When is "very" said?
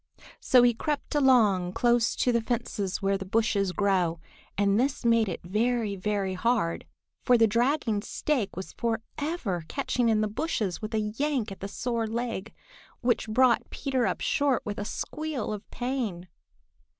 5.43-5.95, 5.95-6.33